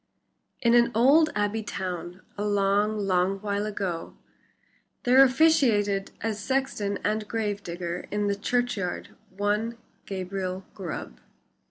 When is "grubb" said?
10.73-11.19